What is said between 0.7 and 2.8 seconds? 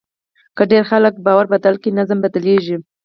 ډېر خلک باور بدل کړي، نظم بدلېږي.